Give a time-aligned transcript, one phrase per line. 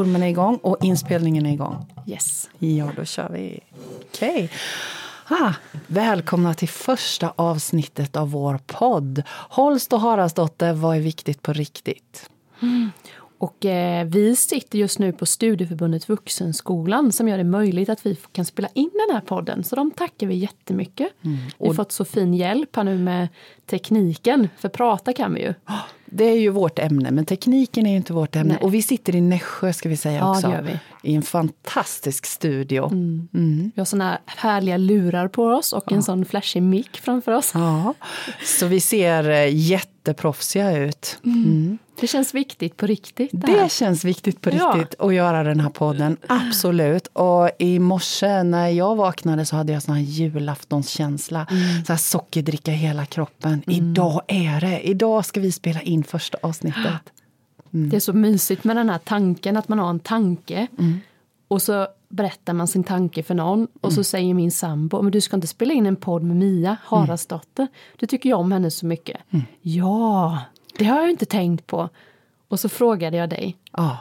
[0.00, 1.86] Ormen är igång och inspelningen är igång.
[2.06, 2.50] Yes.
[2.58, 3.60] Ja, då kör vi.
[4.08, 4.30] Okej.
[4.30, 4.48] Okay.
[5.28, 5.52] Ah,
[5.86, 9.22] välkomna till första avsnittet av vår podd.
[9.28, 12.30] Holst och Haraldsdotter, vad är viktigt på riktigt?
[12.62, 12.90] Mm.
[13.38, 18.16] Och eh, vi sitter just nu på Studieförbundet Vuxenskolan som gör det möjligt att vi
[18.32, 19.64] kan spela in den här podden.
[19.64, 21.08] Så de tackar vi jättemycket.
[21.22, 21.38] Mm.
[21.58, 23.28] Vi har fått så fin hjälp här nu med
[23.66, 25.54] tekniken, för prata kan vi ju.
[26.10, 28.54] Det är ju vårt ämne, men tekniken är inte vårt ämne.
[28.54, 28.62] Nej.
[28.62, 30.66] Och vi sitter i Nässjö ska vi säga ja, också.
[31.02, 32.86] I en fantastisk studio.
[32.86, 33.28] Mm.
[33.34, 33.72] Mm.
[33.74, 35.96] Vi har såna härliga lurar på oss och ja.
[35.96, 37.50] en sån flashig mick framför oss.
[37.54, 37.94] Ja.
[38.44, 41.18] Så vi ser eh, jätteproffsiga ut.
[41.24, 41.44] Mm.
[41.44, 41.78] mm.
[42.00, 43.30] Det känns viktigt på riktigt.
[43.32, 45.06] Det, det känns viktigt på riktigt ja.
[45.06, 46.16] att göra den här podden.
[46.26, 47.06] Absolut.
[47.06, 51.46] Och i morse när jag vaknade så hade jag sån här julaftonskänsla.
[51.50, 51.84] Mm.
[51.84, 53.52] Så här sockerdricka i hela kroppen.
[53.52, 53.62] Mm.
[53.68, 54.80] Idag är det.
[54.80, 57.12] Idag ska vi spela in första avsnittet.
[57.72, 57.88] Mm.
[57.90, 60.66] Det är så mysigt med den här tanken, att man har en tanke.
[60.78, 61.00] Mm.
[61.48, 64.04] Och så berättar man sin tanke för någon och så mm.
[64.04, 67.68] säger min sambo, men du ska inte spela in en podd med Mia Haraldsdotter.
[67.96, 69.20] Du tycker jag om henne så mycket.
[69.30, 69.44] Mm.
[69.62, 70.38] Ja,
[70.78, 71.88] det har jag inte tänkt på.
[72.48, 73.56] Och så frågade jag dig.
[73.72, 73.98] Ja.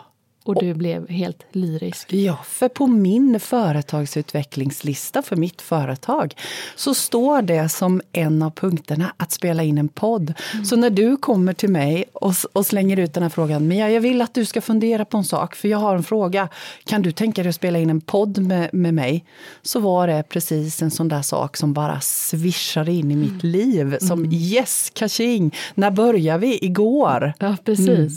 [0.50, 2.14] Och du blev helt lyrisk.
[2.14, 6.36] Ja, för på min företagsutvecklingslista för mitt företag
[6.76, 10.34] så står det som en av punkterna att spela in en podd.
[10.54, 10.66] Mm.
[10.66, 14.02] Så när du kommer till mig och, och, slänger ut den här frågan, Mia, jag
[14.02, 16.50] vill att du ska fundera på en sak, för jag har en fråga.
[16.86, 19.26] Kan du tänka dig att spela in en podd med, med mig?
[19.62, 23.52] Så var det precis en sån där sak som bara svischade in i mitt mm.
[23.52, 23.98] liv.
[24.02, 24.32] Som mm.
[24.34, 25.56] yes, kaching!
[25.76, 26.66] När börjar vi?
[26.66, 27.34] Igår!
[27.40, 27.88] Ja, precis.
[27.88, 28.10] Mm.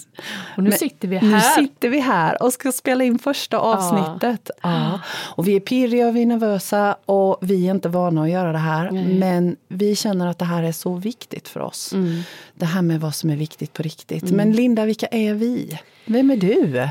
[0.56, 1.56] Och nu Men, sitter vi här.
[1.58, 4.50] Nu sitter vi här här och ska spela in första avsnittet.
[4.62, 4.70] Ja.
[4.70, 5.00] ja.
[5.36, 8.52] Och vi är pirriga och vi är nervösa och vi är inte vana att göra
[8.52, 8.90] det här.
[8.90, 9.14] Nej.
[9.14, 11.92] Men vi känner att det här är så viktigt för oss.
[11.92, 12.22] Mm.
[12.54, 14.22] Det här med vad som är viktigt på riktigt.
[14.22, 14.36] Mm.
[14.36, 15.78] Men Linda, vilka är vi?
[16.06, 16.88] Vem är du?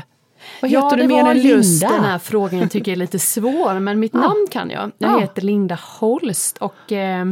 [0.60, 1.48] Vad heter ja, du mer än Linda?
[1.48, 4.20] just den här frågan jag tycker är lite svår, men mitt ja.
[4.20, 4.92] namn kan jag.
[4.98, 5.18] Jag ja.
[5.18, 7.24] heter Linda Holst och eh,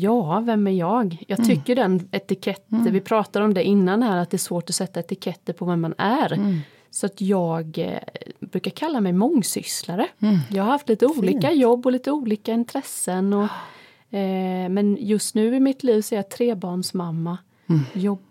[0.00, 1.24] Ja, vem är jag?
[1.28, 1.48] Jag mm.
[1.48, 1.98] tycker mm.
[1.98, 2.92] den etiketten, mm.
[2.92, 5.80] vi pratade om det innan här, att det är svårt att sätta etiketter på vem
[5.80, 6.32] man är.
[6.32, 6.58] Mm.
[6.90, 7.98] Så att jag eh,
[8.40, 10.06] brukar kalla mig mångsysslare.
[10.22, 10.38] Mm.
[10.50, 11.18] Jag har haft lite Fint.
[11.18, 13.32] olika jobb och lite olika intressen.
[13.32, 13.48] Och,
[14.18, 17.38] eh, men just nu i mitt liv så är jag trebarnsmamma.
[17.68, 17.82] Mm.
[17.92, 18.26] Jobbar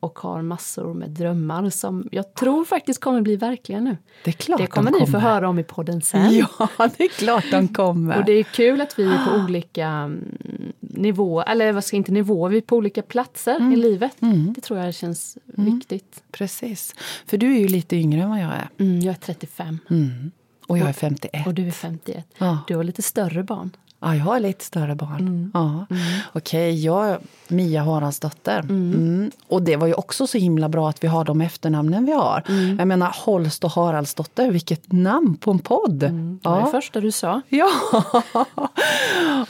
[0.00, 3.96] och har massor med drömmar som jag tror faktiskt kommer bli verkliga nu.
[4.24, 6.34] Det, är klart det kommer de ni få höra om i podden sen.
[6.58, 8.18] Ja, det är klart de kommer.
[8.18, 12.12] och det är kul att vi är på olika mm, nivåer, eller vad ska inte
[12.12, 13.72] nivåer, vi är på olika platser mm.
[13.72, 14.22] i livet.
[14.22, 14.52] Mm.
[14.52, 15.74] Det tror jag känns mm.
[15.74, 16.22] viktigt.
[16.32, 16.94] Precis.
[17.26, 18.68] För du är ju lite yngre än vad jag är.
[18.78, 19.78] Mm, jag är 35.
[19.90, 20.30] Mm.
[20.66, 21.46] Och jag är 51.
[21.46, 22.26] Och du är 51.
[22.38, 22.58] Ja.
[22.66, 23.70] Du har lite större barn.
[24.04, 25.20] Ja, jag har lite större barn.
[25.20, 25.50] Mm.
[25.54, 25.86] Ja.
[25.90, 26.02] Mm.
[26.32, 28.58] Okej, okay, jag är Mia Haraldsdotter.
[28.58, 28.92] Mm.
[28.92, 29.30] Mm.
[29.48, 32.42] Och det var ju också så himla bra att vi har de efternamnen vi har.
[32.48, 32.78] Mm.
[32.78, 36.02] Jag menar Holst och Haraldsdotter, vilket namn på en podd!
[36.02, 36.38] Mm.
[36.42, 36.64] Det var ja.
[36.64, 37.40] det första du sa.
[37.48, 37.70] Ja.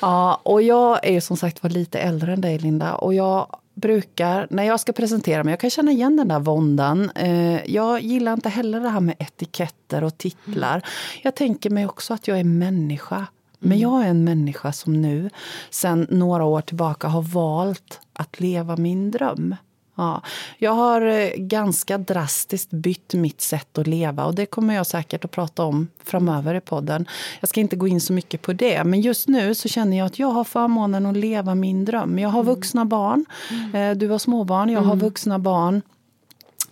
[0.00, 2.94] ja, och jag är som sagt var lite äldre än dig Linda.
[2.94, 7.10] Och jag brukar, när jag ska presentera mig, jag kan känna igen den där våndan.
[7.14, 10.74] Eh, jag gillar inte heller det här med etiketter och titlar.
[10.74, 10.88] Mm.
[11.22, 13.26] Jag tänker mig också att jag är människa.
[13.64, 15.30] Men jag är en människa som nu,
[15.70, 19.54] sen några år tillbaka, har valt att leva min dröm.
[19.96, 20.22] Ja,
[20.58, 25.24] jag har eh, ganska drastiskt bytt mitt sätt att leva och det kommer jag säkert
[25.24, 27.06] att prata om framöver i podden.
[27.40, 30.06] Jag ska inte gå in så mycket på det, men just nu så känner jag
[30.06, 32.18] att jag har förmånen att leva min dröm.
[32.18, 32.54] Jag har mm.
[32.54, 33.74] vuxna barn, mm.
[33.74, 34.98] Eh, du har småbarn, jag har mm.
[34.98, 35.82] vuxna barn.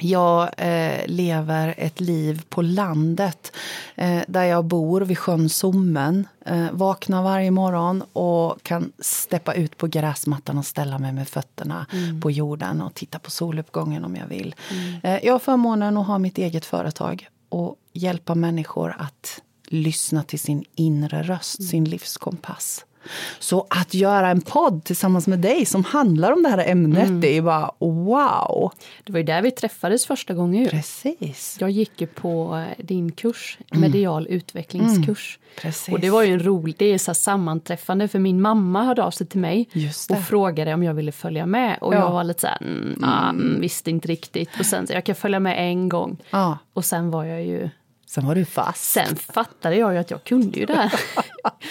[0.05, 3.53] Jag eh, lever ett liv på landet
[3.95, 6.29] eh, där jag bor vid sjön Sommen.
[6.47, 11.87] Eh, vaknar varje morgon och kan steppa ut på gräsmattan och ställa mig med fötterna
[11.93, 12.21] mm.
[12.21, 14.55] på jorden och titta på soluppgången om jag vill.
[14.71, 15.01] Mm.
[15.03, 20.41] Eh, jag har förmånen att ha mitt eget företag och hjälpa människor att lyssna till
[20.41, 21.69] sin inre röst, mm.
[21.69, 22.84] sin livskompass.
[23.39, 27.21] Så att göra en podd tillsammans med dig som handlar om det här ämnet, mm.
[27.21, 28.72] det är bara wow!
[29.04, 30.69] Det var ju där vi träffades första gången.
[30.69, 31.57] Precis.
[31.60, 33.81] Jag gick ju på eh, din kurs, mm.
[33.81, 35.39] medial utvecklingskurs.
[35.39, 35.53] Mm.
[35.63, 35.95] Precis.
[35.95, 39.10] Och det var ju en rolig, det är så sammanträffande för min mamma hörde av
[39.10, 39.69] sig till mig
[40.10, 41.78] och frågade om jag ville följa med.
[41.81, 41.98] Och ja.
[41.98, 43.60] jag var lite så här, mm, ah, mm.
[43.60, 44.51] visste inte riktigt.
[44.59, 46.16] Och sen så jag kan följa med en gång.
[46.31, 46.59] Ja.
[46.72, 47.69] Och sen var jag ju
[48.14, 48.92] Sen var du fast.
[48.92, 50.92] Sen fattade jag ju att jag kunde ju det här.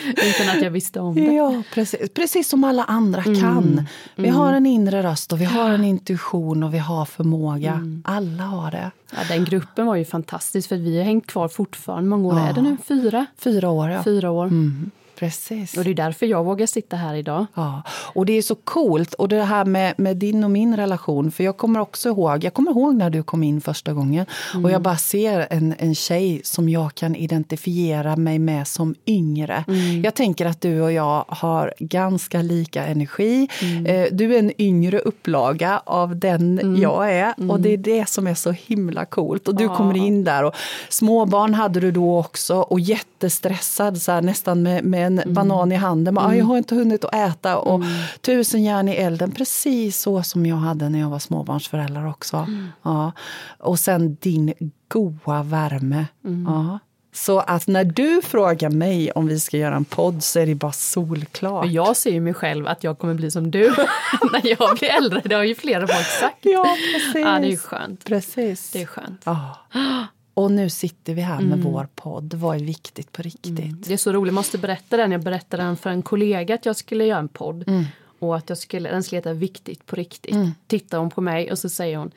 [0.29, 1.21] Utan att jag visste om det.
[1.21, 3.39] Ja, precis, precis som alla andra mm.
[3.39, 3.87] kan.
[4.15, 4.39] Vi mm.
[4.39, 7.71] har en inre röst och vi har en intuition och vi har förmåga.
[7.71, 8.03] Mm.
[8.05, 8.91] Alla har det.
[9.11, 12.09] Ja, den gruppen var ju fantastisk för vi har hängt kvar fortfarande.
[12.09, 12.47] många år ja.
[12.47, 12.77] är det nu?
[12.83, 13.25] Fyra?
[13.37, 14.03] Fyra år, ja.
[14.03, 14.45] Fyra år.
[14.45, 14.91] Mm.
[15.21, 15.77] Precis.
[15.77, 17.45] Och det är därför jag vågar sitta här idag.
[17.53, 17.81] Ja,
[18.13, 19.13] och det är så coolt.
[19.13, 21.31] Och det här med, med din och min relation.
[21.31, 24.25] För jag kommer också ihåg, jag kommer ihåg när du kom in första gången.
[24.53, 24.65] Mm.
[24.65, 29.63] Och jag bara ser en, en tjej som jag kan identifiera mig med som yngre.
[29.67, 30.01] Mm.
[30.01, 33.47] Jag tänker att du och jag har ganska lika energi.
[33.61, 33.85] Mm.
[33.85, 36.81] Eh, du är en yngre upplaga av den mm.
[36.81, 37.51] jag är.
[37.51, 37.81] Och det är mm.
[37.81, 39.47] det som är så himla coolt.
[39.47, 39.75] Och du ja.
[39.75, 40.43] kommer in där.
[40.43, 40.55] Och
[40.89, 42.55] småbarn hade du då också.
[42.55, 45.33] Och jättestressad, så här, nästan med, med en mm.
[45.33, 46.13] banan i handen.
[46.13, 46.37] Man, mm.
[46.37, 47.87] Jag har inte hunnit att äta och mm.
[48.21, 49.31] tusen järn i elden.
[49.31, 52.37] Precis så som jag hade när jag var småbarnsförälder också.
[52.37, 52.67] Mm.
[52.83, 53.11] Ja.
[53.59, 54.53] Och sen din
[54.87, 56.05] goa värme.
[56.25, 56.45] Mm.
[56.45, 56.79] Ja.
[57.13, 60.55] Så att när du frågar mig om vi ska göra en podd så är det
[60.55, 61.65] bara solklart.
[61.65, 63.61] Jag ser ju mig själv att jag kommer bli som du
[64.31, 65.21] när jag blir äldre.
[65.25, 66.37] Det har ju flera folk sagt.
[66.41, 67.21] Ja, precis.
[67.25, 68.05] Ja, det är skönt.
[68.05, 68.71] Precis.
[68.71, 69.21] Det är skönt.
[69.23, 69.57] Ja.
[70.33, 71.61] Och nu sitter vi här med mm.
[71.71, 72.33] vår podd.
[72.33, 73.59] Vad är viktigt på riktigt?
[73.59, 73.81] Mm.
[73.87, 75.11] Det är så roligt, jag måste berätta den.
[75.11, 77.67] Jag berättade den för en kollega att jag skulle göra en podd.
[77.67, 77.83] Mm.
[78.19, 80.35] Och att jag skulle, den skulle heta Viktigt på riktigt.
[80.35, 80.51] Mm.
[80.67, 82.11] Tittar hon på mig och så säger hon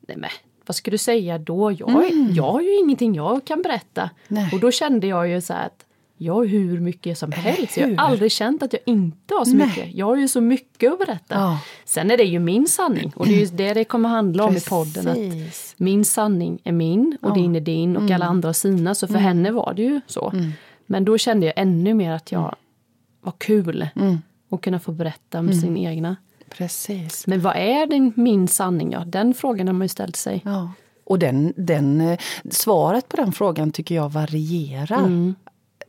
[0.00, 0.30] Nej men
[0.66, 1.72] vad ska du säga då?
[1.72, 2.34] Jag, mm.
[2.34, 4.10] jag har ju ingenting jag kan berätta.
[4.28, 4.50] Nej.
[4.52, 5.84] Och då kände jag ju så att
[6.22, 7.76] jag har hur mycket som helst.
[7.76, 9.66] Jag har aldrig känt att jag inte har så Nej.
[9.66, 9.94] mycket.
[9.94, 11.34] Jag har ju så mycket att berätta.
[11.34, 11.60] Ja.
[11.84, 14.54] Sen är det ju min sanning och det är ju det det kommer handla om
[14.54, 14.66] Precis.
[14.66, 15.08] i podden.
[15.08, 17.34] Att min sanning är min och ja.
[17.34, 18.14] din är din och mm.
[18.14, 18.94] alla andra sina.
[18.94, 19.24] Så för mm.
[19.24, 20.30] henne var det ju så.
[20.30, 20.52] Mm.
[20.86, 22.54] Men då kände jag ännu mer att jag mm.
[23.20, 24.18] var kul mm.
[24.50, 25.60] att kunna få berätta om mm.
[25.60, 26.16] sin egna.
[26.48, 27.26] Precis.
[27.26, 28.92] Men vad är din, min sanning?
[28.92, 30.42] Ja, den frågan har man ju ställt sig.
[30.44, 30.72] Ja.
[31.04, 32.18] Och den, den, eh,
[32.50, 34.98] svaret på den frågan tycker jag varierar.
[34.98, 35.34] Mm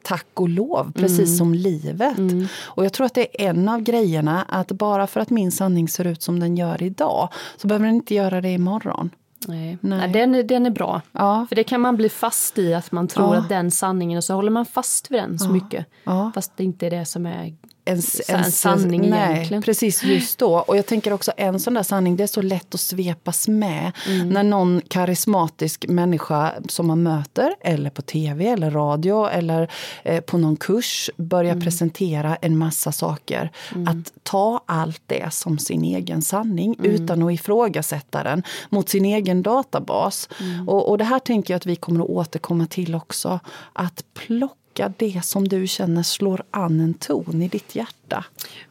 [0.03, 1.37] tack och lov, precis mm.
[1.37, 2.17] som livet.
[2.17, 2.47] Mm.
[2.63, 5.87] Och jag tror att det är en av grejerna, att bara för att min sanning
[5.87, 9.09] ser ut som den gör idag, så behöver den inte göra det imorgon.
[9.47, 9.77] Nej.
[9.81, 10.11] Nej.
[10.11, 11.01] Den, är, den är bra.
[11.11, 11.45] Ja.
[11.49, 13.41] För det kan man bli fast i, att man tror ja.
[13.41, 15.51] att den sanningen, och så håller man fast vid den så ja.
[15.51, 15.85] mycket.
[16.33, 19.63] Fast det inte är det som är en, en, sanning nej, egentligen.
[19.63, 20.59] Precis, just då.
[20.59, 23.91] Och jag tänker också en sån där sanning, det är så lätt att svepas med.
[24.07, 24.29] Mm.
[24.29, 29.71] När någon karismatisk människa som man möter, eller på tv eller radio eller
[30.03, 31.63] eh, på någon kurs, börjar mm.
[31.63, 33.51] presentera en massa saker.
[33.75, 33.87] Mm.
[33.87, 36.91] Att ta allt det som sin egen sanning mm.
[36.91, 40.29] utan att ifrågasätta den mot sin egen databas.
[40.39, 40.69] Mm.
[40.69, 43.39] Och, och det här tänker jag att vi kommer att återkomma till också.
[43.73, 48.25] Att plocka tolka det som du känner slår an en ton i ditt hjärta?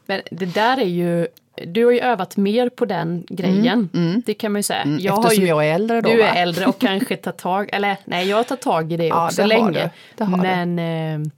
[0.06, 1.26] Men det där är ju
[1.66, 3.88] du har ju övat mer på den grejen.
[3.92, 4.22] Mm, mm.
[4.26, 4.82] Det kan man ju säga.
[4.82, 6.24] Mm, jag eftersom ju, jag är äldre då Du va?
[6.24, 9.26] är äldre och kanske tar tag, eller nej jag har tagit tag i det ja,
[9.26, 9.90] också det länge.
[10.16, 11.30] Det Men eh,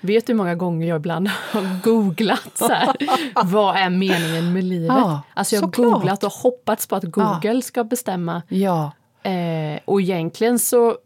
[0.00, 2.96] vet du hur många gånger jag ibland har googlat så här,
[3.44, 4.96] vad är meningen med livet?
[4.96, 7.60] Ja, alltså jag har googlat och hoppats på att Google ja.
[7.60, 8.42] ska bestämma.
[8.48, 8.92] Ja.
[9.22, 10.96] Eh, och egentligen så,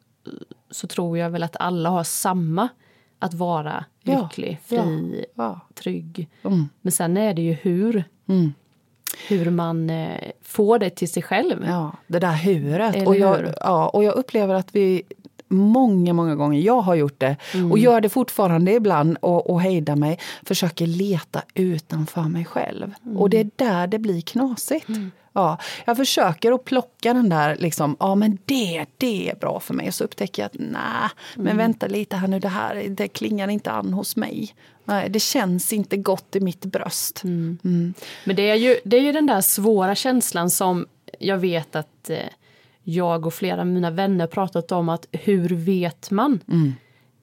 [0.70, 2.68] så tror jag väl att alla har samma
[3.22, 6.28] att vara lycklig, ja, fri, ja, trygg.
[6.42, 6.68] Mm.
[6.80, 8.04] Men sen är det ju hur.
[8.28, 8.52] Mm.
[9.28, 11.64] Hur man eh, får det till sig själv.
[11.66, 13.06] Ja, det där huret.
[13.06, 13.54] och jag, hur?
[13.60, 15.02] ja, och jag upplever att vi
[15.48, 17.72] många, många gånger, jag har gjort det mm.
[17.72, 22.94] och gör det fortfarande ibland och, och hejdar mig, försöker leta utanför mig själv.
[23.16, 24.88] Och det är där det blir knasigt.
[24.88, 25.10] Mm.
[25.32, 29.74] Ja, jag försöker att plocka den där, liksom, ja men det, det är bra för
[29.74, 29.88] mig.
[29.88, 31.56] Och så upptäcker jag att nej, men mm.
[31.56, 34.54] vänta lite här nu, det här det klingar inte an hos mig.
[34.84, 37.24] Nej, det känns inte gott i mitt bröst.
[37.24, 37.58] Mm.
[37.64, 37.94] Mm.
[38.24, 40.86] Men det är, ju, det är ju den där svåra känslan som
[41.18, 42.18] jag vet att eh,
[42.82, 46.40] jag och flera av mina vänner pratat om att hur vet man?
[46.48, 46.74] Mm.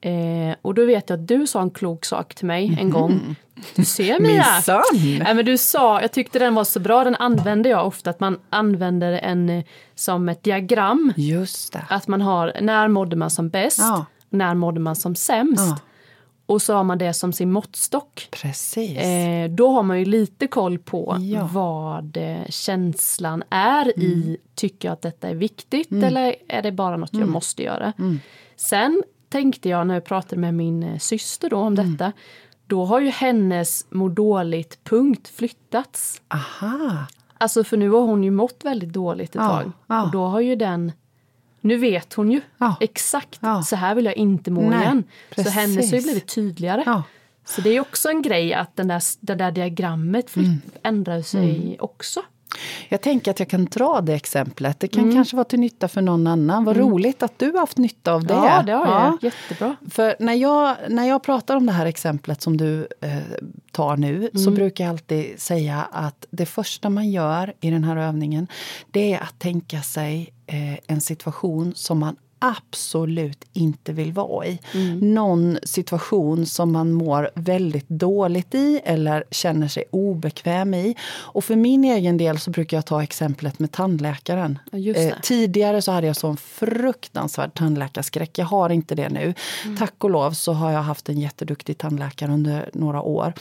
[0.02, 3.12] Eh, och då vet jag att du sa en klok sak till mig en gång.
[3.12, 3.36] Mhm.
[3.76, 4.46] Du ser Mia!
[4.94, 8.20] Min men du sa, jag tyckte den var så bra, den använder jag ofta, att
[8.20, 9.64] man använder en eh,
[9.96, 11.14] som ett diagram.
[11.18, 11.86] Just det.
[11.90, 13.80] Att man har, när mådde man som bäst?
[13.80, 14.06] Ja.
[14.30, 15.64] När mådde man som sämst?
[15.68, 15.80] Ja.
[16.46, 18.28] Och så har man det som sin måttstock.
[18.32, 18.98] Precis.
[18.98, 21.50] Eh, då har man ju lite koll på ja.
[21.54, 24.08] vad eh, känslan är mm.
[24.08, 26.04] i, tycker jag att detta är viktigt mm.
[26.04, 27.26] eller är det bara något mm.
[27.26, 27.94] jag måste göra?
[28.00, 28.20] Mm.
[28.56, 31.92] Sen tänkte jag när jag pratade med min eh, syster då om mm.
[31.92, 32.12] detta,
[32.68, 36.22] då har ju hennes må dåligt-punkt flyttats.
[36.28, 37.06] Aha.
[37.38, 39.72] Alltså för nu har hon ju mått väldigt dåligt ett ja, tag.
[39.88, 40.04] Ja.
[40.04, 40.92] Och då har ju den
[41.62, 42.76] nu vet hon ju ja.
[42.80, 45.04] exakt, så här vill jag inte må Nej, igen.
[45.30, 45.54] Precis.
[45.54, 47.04] Så hennes har ju blivit tydligare.
[47.46, 50.62] Så det är också en grej att den där, det där diagrammet mm.
[50.84, 51.76] ändrar sig mm.
[51.80, 52.22] också.
[52.90, 54.80] Jag tänker att jag kan dra det exemplet.
[54.80, 55.16] Det kan mm.
[55.16, 56.66] kanske vara till nytta för någon annan.
[56.66, 56.90] Vad mm.
[56.90, 58.34] roligt att du har haft nytta av det.
[58.34, 58.96] Ja, det har jag.
[58.96, 59.18] Ja.
[59.22, 59.76] Jättebra.
[59.90, 63.18] För när jag, när jag pratar om det här exemplet som du eh,
[63.72, 64.44] tar nu mm.
[64.44, 68.48] så brukar jag alltid säga att det första man gör i den här övningen
[68.92, 74.60] det är att tänka sig eh, en situation som man absolut inte vill vara i.
[74.74, 75.14] Mm.
[75.14, 80.96] Någon situation som man mår väldigt dåligt i eller känner sig obekväm i.
[81.12, 84.60] Och för min egen del så brukar jag ta exemplet med tandläkaren.
[84.96, 88.38] Eh, tidigare så hade jag sån fruktansvärd tandläkarskräck.
[88.38, 89.34] Jag har inte det nu.
[89.66, 89.78] Mm.
[89.78, 93.34] Tack och lov så har jag haft en jätteduktig tandläkare under några år.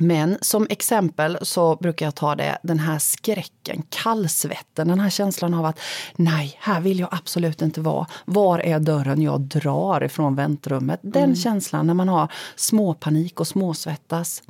[0.00, 5.54] Men som exempel så brukar jag ta det, den här skräcken, kallsvetten, den här känslan
[5.54, 5.80] av att
[6.16, 8.06] nej, här vill jag absolut inte vara.
[8.24, 11.00] Var är dörren jag drar ifrån väntrummet?
[11.02, 11.36] Den mm.
[11.36, 14.42] känslan när man har småpanik och småsvettas.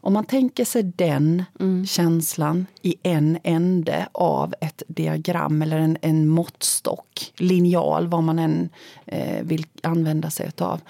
[0.00, 1.86] Om man tänker sig den mm.
[1.86, 8.68] känslan i en ände av ett diagram eller en, en måttstock, linjal, vad man än
[9.06, 10.80] eh, vill använda sig av.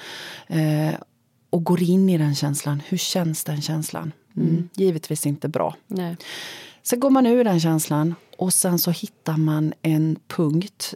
[0.46, 0.94] Eh,
[1.50, 2.82] och går in i den känslan.
[2.88, 4.12] Hur känns den känslan?
[4.36, 4.48] Mm.
[4.48, 4.68] mm.
[4.74, 5.76] Givetvis inte bra.
[5.86, 6.16] Nej.
[6.82, 10.94] Sen går man ur den känslan och sen så hittar man en punkt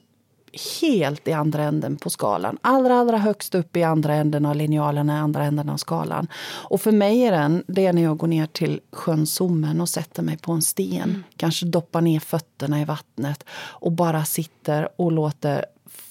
[0.81, 2.59] helt i andra änden på skalan.
[2.61, 6.29] Allra, allra högst upp i andra änden av linjalen, i andra änden av skalan.
[6.45, 9.89] Och för mig är den, det är när jag går ner till sjön Sommen och
[9.89, 11.03] sätter mig på en sten.
[11.03, 11.25] Mm.
[11.37, 15.65] Kanske doppar ner fötterna i vattnet och bara sitter och låter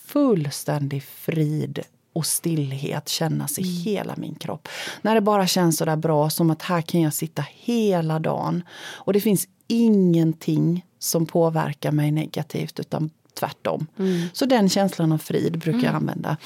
[0.05, 1.79] fullständig frid
[2.13, 3.75] och stillhet kännas i mm.
[3.75, 4.68] hela min kropp.
[5.01, 8.63] När det bara känns så där bra, som att här kan jag sitta hela dagen.
[8.82, 13.88] Och det finns ingenting som påverkar mig negativt, utan tvärtom.
[14.00, 14.27] Mm.
[14.34, 15.86] Så den känslan av frid brukar mm.
[15.86, 16.38] jag använda.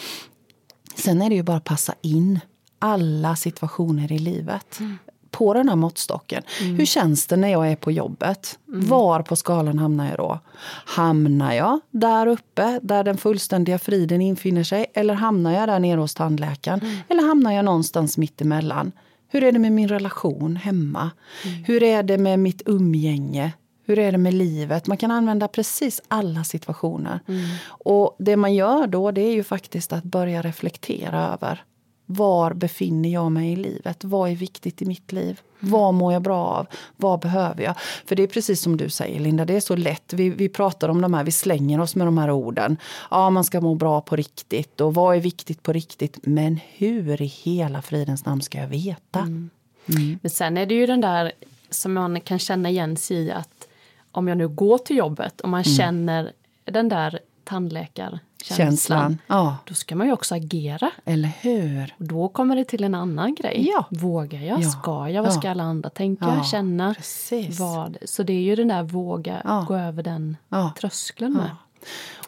[0.96, 2.40] Sen är det ju bara att passa in
[2.80, 4.80] alla situationer i livet.
[4.80, 4.98] Mm
[5.38, 6.44] på den här måttstocken.
[6.62, 6.75] Mm.
[6.75, 8.60] Hur känns det när jag är på jobbet?
[8.68, 8.88] Mm.
[8.88, 10.39] Var på skalan hamnar jag då?
[10.86, 14.86] Hamnar jag där uppe, där den fullständiga friden infinner sig?
[14.94, 16.80] Eller hamnar jag där nere hos tandläkaren?
[16.80, 16.98] Mm.
[17.10, 18.92] Eller hamnar jag någonstans mitt emellan?
[19.27, 21.12] Hur är det med min relation hemma?
[21.46, 21.63] Mm.
[21.63, 23.51] Hur är det med mitt umgänge?
[23.86, 24.88] Hur är det med livet?
[24.88, 27.20] Man kan använda precis alla situationer.
[27.27, 27.46] Mm.
[27.68, 31.63] Och det man gör då, det är ju faktiskt att börja reflektera över
[32.06, 34.04] var befinner jag mig i livet?
[34.04, 35.40] Vad är viktigt i mitt liv?
[35.60, 36.68] Vad mår jag bra av?
[36.98, 37.76] Vad behöver jag?
[38.06, 40.14] För det är precis som du säger Linda, det är så lätt.
[40.14, 42.78] Vi, vi pratar om de här, vi slänger oss med de här orden.
[43.12, 46.20] Ja, man ska må bra på riktigt och vad är viktigt på riktigt?
[46.24, 49.20] Men hur i hela fridens namn ska jag veta?
[49.20, 49.50] Mm.
[49.90, 50.20] Mm.
[50.22, 51.32] Men sen är det ju den där
[51.70, 53.68] som man kan känna igen sig i att
[54.12, 55.76] om jag nu går till jobbet och man mm.
[55.78, 56.32] känner
[56.66, 59.58] den där tandläkar känslan, ja.
[59.66, 60.92] då ska man ju också agera.
[61.06, 61.96] Eller hur?
[61.98, 63.70] Och då kommer det till en annan grej.
[63.74, 63.86] Ja.
[63.90, 64.62] Vågar jag?
[64.62, 64.70] Ja.
[64.70, 65.24] Ska jag?
[65.24, 66.44] Vad ska alla andra tänka?
[66.44, 66.94] Känna?
[66.94, 67.60] Precis.
[67.60, 67.98] Vad?
[68.06, 70.38] Så det är ju den där våga gå över den
[70.80, 71.50] tröskeln med.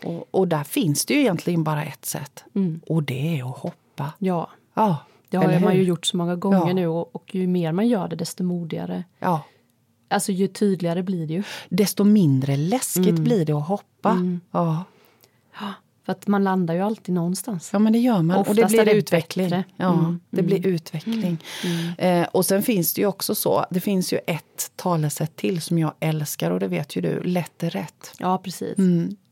[0.06, 2.44] Och, och, där finns det ju egentligen bara ett sätt.
[2.56, 2.82] Mm.
[2.88, 4.14] Och det är att hoppa.
[4.18, 4.50] Ja.
[4.74, 4.98] ja.
[5.30, 8.08] Det har man ju gjort så många gånger nu och, och ju mer man gör
[8.08, 9.04] det desto modigare.
[9.20, 9.42] Ja.
[10.10, 11.44] Alltså ju tydligare blir det ju.
[11.70, 13.24] Desto mindre läskigt mm.
[13.24, 14.10] blir det att hoppa.
[14.10, 14.42] Mm.
[14.52, 14.84] Ja.
[16.06, 17.70] För att man landar ju alltid någonstans.
[17.74, 18.38] Ja men det gör man.
[18.38, 19.50] Oftast och det blir det utveckling.
[19.50, 19.64] Bättre.
[19.78, 20.20] Ja, mm.
[20.30, 20.74] det blir mm.
[20.74, 21.38] utveckling.
[21.64, 22.22] Mm.
[22.24, 25.78] Eh, och sen finns det ju också så, det finns ju ett talesätt till som
[25.78, 28.12] jag älskar och det vet ju du, lätt är rätt.
[28.20, 28.78] Ja precis.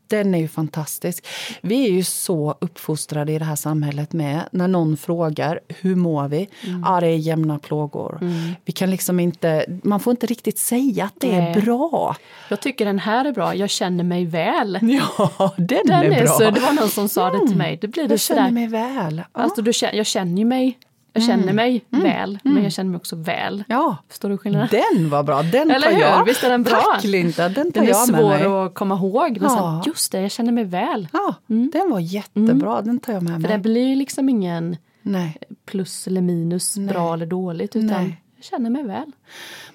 [0.06, 1.26] Den är ju fantastisk.
[1.60, 6.28] Vi är ju så uppfostrade i det här samhället med när någon frågar hur mår
[6.28, 6.48] vi?
[6.66, 6.82] Mm.
[6.86, 8.18] Ja, det är jämna plågor.
[8.20, 8.54] Mm.
[8.64, 11.52] Vi kan liksom inte, man får inte riktigt säga att det Nej.
[11.52, 12.16] är bra.
[12.48, 14.78] Jag tycker den här är bra, jag känner mig väl.
[15.18, 16.32] Ja, den, den är, är, bra.
[16.32, 17.40] Så, det var någon som sa mm.
[17.40, 17.66] det till mm.
[17.66, 17.78] mig.
[17.80, 19.22] Det blir det jag känner mig väl.
[19.32, 19.42] Ja.
[19.42, 20.78] Alltså, du, jag känner ju mig
[21.16, 21.56] jag känner mm.
[21.56, 22.04] mig mm.
[22.04, 22.64] väl, men mm.
[22.64, 23.64] jag känner mig också väl.
[23.68, 23.96] Ja.
[24.08, 24.68] Förstår du skillnaden?
[24.92, 26.24] Den var bra, den Eller tar jag.
[26.24, 26.82] Visst är den bra?
[26.94, 28.30] Tack Linda, den tar den jag med mig.
[28.30, 29.80] Den är svår att komma ihåg, men ja.
[29.84, 31.08] sen, just det, jag känner mig väl.
[31.12, 31.70] Ja, mm.
[31.72, 33.42] den var jättebra, den tar jag med mig.
[33.42, 35.36] För det blir liksom ingen Nej.
[35.66, 36.94] plus eller minus, Nej.
[36.94, 38.22] bra eller dåligt, utan Nej.
[38.36, 39.12] jag känner mig väl.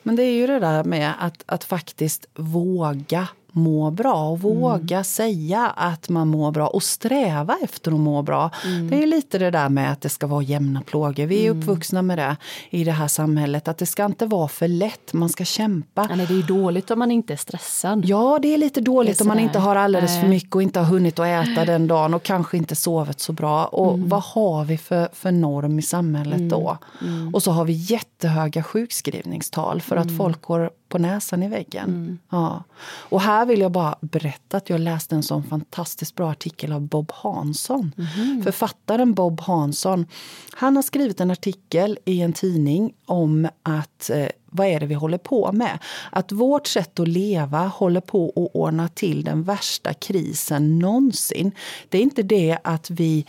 [0.04, 4.96] Men det är ju det där med att, att faktiskt våga må bra och våga
[4.96, 5.04] mm.
[5.04, 8.50] säga att man mår bra och sträva efter att må bra.
[8.66, 8.90] Mm.
[8.90, 11.26] Det är lite det där med att det ska vara jämna plågor.
[11.26, 11.60] Vi är mm.
[11.60, 12.38] uppvuxna med det
[12.70, 13.68] i det här samhället.
[13.68, 16.08] Att det ska inte vara för lätt, man ska kämpa.
[16.10, 18.06] Ja, nej, det är dåligt om man inte är stressad.
[18.06, 20.80] Ja, det är lite dåligt är om man inte har alldeles för mycket och inte
[20.80, 23.66] har hunnit att äta den dagen och kanske inte sovit så bra.
[23.66, 24.10] Och mm.
[24.10, 26.50] vad har vi för, för norm i samhället mm.
[26.50, 26.78] då?
[27.02, 27.36] Mm.
[27.36, 31.90] Och så har vi jättehöga sjukskrivningstal för att folk går på näsan i väggen.
[31.90, 32.20] Mm.
[32.30, 32.64] Ja.
[32.84, 36.82] Och här vill jag bara berätta att jag läste en sån fantastiskt bra artikel av
[36.82, 37.92] Bob Hansson.
[37.98, 38.44] Mm.
[38.44, 40.06] Författaren Bob Hansson,
[40.54, 44.94] han har skrivit en artikel i en tidning om att eh, vad är det vi
[44.94, 45.80] håller på med?
[46.12, 51.52] Att vårt sätt att leva håller på att ordna till den värsta krisen någonsin.
[51.90, 53.26] Det är inte det att vi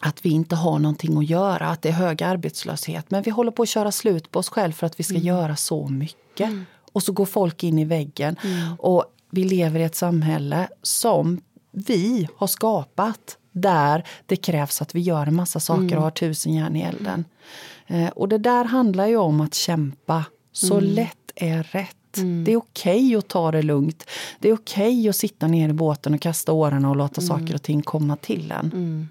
[0.00, 3.10] att vi inte har någonting att göra, att det är hög arbetslöshet.
[3.10, 5.26] Men vi håller på att köra slut på oss själva för att vi ska mm.
[5.26, 6.48] göra så mycket.
[6.48, 6.66] Mm.
[6.92, 8.36] Och så går folk in i väggen.
[8.44, 8.74] Mm.
[8.78, 11.40] Och vi lever i ett samhälle som
[11.72, 16.02] vi har skapat där det krävs att vi gör en massa saker och mm.
[16.02, 17.24] har tusen järn i elden.
[17.86, 20.24] Eh, och det där handlar ju om att kämpa.
[20.52, 20.90] Så mm.
[20.90, 21.94] lätt är rätt.
[22.16, 22.44] Mm.
[22.44, 24.04] Det är okej okay att ta det lugnt.
[24.38, 27.28] Det är okej okay att sitta ner i båten och kasta årarna och låta mm.
[27.28, 28.72] saker och ting komma till en.
[28.74, 29.08] Mm.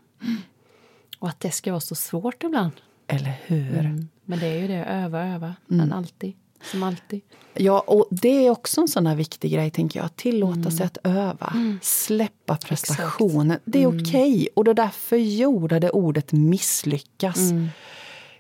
[1.19, 2.71] Och att det ska vara så svårt ibland.
[3.07, 3.79] Eller hur?
[3.79, 4.07] Mm.
[4.25, 5.55] Men det är ju det, öva, öva.
[5.67, 5.97] Men mm.
[5.97, 6.33] alltid.
[6.71, 7.21] Som alltid.
[7.53, 10.15] Ja, och det är också en sån där viktig grej, tänker jag.
[10.15, 10.71] Tillåta mm.
[10.71, 11.51] sig att öva.
[11.55, 11.79] Mm.
[11.81, 13.59] Släppa prestationen.
[13.65, 14.01] Det är mm.
[14.01, 14.33] okej.
[14.33, 14.47] Okay.
[14.55, 17.51] Och det är därför jordade ordet misslyckas.
[17.51, 17.69] Mm.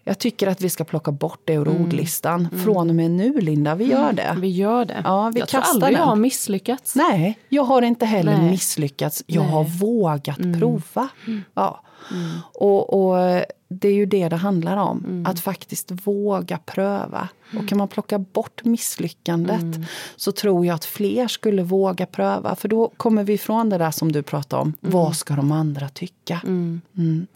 [0.07, 1.81] Jag tycker att vi ska plocka bort det ur mm.
[1.81, 2.47] ordlistan.
[2.51, 2.63] Mm.
[2.63, 3.75] Från och med nu, Linda.
[3.75, 4.35] Vi gör det.
[4.37, 5.01] Vi gör det.
[5.03, 5.99] Ja, vi jag tror aldrig den.
[5.99, 6.95] jag har misslyckats.
[6.95, 8.51] Nej, jag har inte heller Nej.
[8.51, 9.23] misslyckats.
[9.27, 9.51] Jag Nej.
[9.51, 10.59] har vågat mm.
[10.59, 11.09] prova.
[11.53, 11.83] Ja.
[12.11, 12.29] Mm.
[12.53, 15.03] Och, och, det är ju det det handlar om.
[15.05, 15.25] Mm.
[15.25, 17.29] Att faktiskt våga pröva.
[17.51, 17.63] Mm.
[17.63, 19.85] Och kan man plocka bort misslyckandet mm.
[20.15, 22.55] så tror jag att fler skulle våga pröva.
[22.55, 24.73] För då kommer vi ifrån det där som du pratade om.
[24.81, 24.93] Mm.
[24.93, 26.41] Vad ska de andra tycka?
[26.43, 26.81] Mm.
[26.97, 27.27] Mm.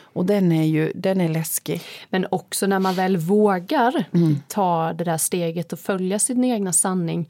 [0.00, 1.82] Och den är ju den är läskig.
[2.10, 4.04] Men också när man väl vågar
[4.48, 7.28] ta det där steget och följa sin egna sanning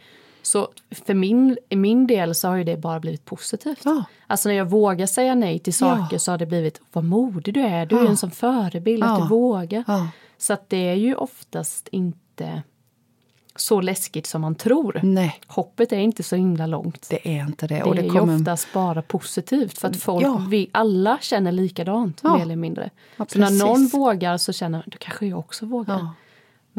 [0.49, 3.81] så för min, i min del så har ju det bara blivit positivt.
[3.85, 4.05] Ja.
[4.27, 6.19] Alltså när jag vågar säga nej till saker ja.
[6.19, 8.03] så har det blivit, vad modig du är, du ja.
[8.03, 9.85] är en sån förebild att du vågar.
[10.39, 12.63] Så att det är ju oftast inte
[13.57, 15.01] så läskigt som man tror.
[15.03, 15.41] Nej.
[15.47, 17.07] Hoppet är inte så himla långt.
[17.11, 17.75] Det är inte det.
[17.75, 18.33] Det, och det är kommer...
[18.33, 20.47] ju oftast bara positivt för att folk, ja.
[20.49, 22.37] vi alla känner likadant ja.
[22.37, 22.91] mer eller mindre.
[23.17, 26.09] Ja, så när någon vågar så känner då kanske jag också vågar.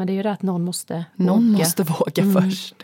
[0.00, 1.58] Men det är ju det att någon måste någon våga.
[1.58, 2.42] måste våga mm.
[2.42, 2.74] först.